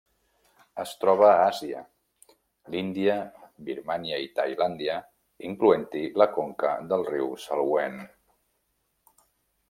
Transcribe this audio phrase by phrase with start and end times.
[0.83, 1.81] Es troba a Àsia:
[2.75, 3.17] l'Índia,
[3.67, 4.95] Birmània i Tailàndia,
[5.49, 8.01] incloent-hi la conca del riu Salween.